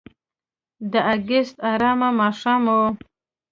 د 0.91 0.93
اګست 1.13 1.55
آرامه 1.71 2.09
ماښام 2.21 2.63
و. 2.75 2.77